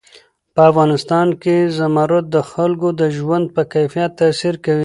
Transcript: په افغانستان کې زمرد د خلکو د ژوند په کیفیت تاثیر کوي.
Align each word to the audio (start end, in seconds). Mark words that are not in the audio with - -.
په 0.53 0.61
افغانستان 0.71 1.27
کې 1.41 1.57
زمرد 1.77 2.25
د 2.35 2.37
خلکو 2.51 2.87
د 3.01 3.01
ژوند 3.17 3.45
په 3.55 3.61
کیفیت 3.73 4.11
تاثیر 4.21 4.55
کوي. 4.65 4.79